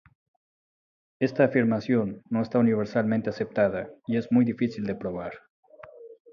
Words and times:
Esta 1.19 1.43
afirmación 1.43 2.23
no 2.27 2.41
está 2.41 2.57
universalmente 2.57 3.29
aceptada 3.29 3.91
y 4.07 4.17
es 4.17 4.31
muy 4.31 4.45
difícil 4.45 4.83
de 4.85 4.95
probar. 4.95 5.31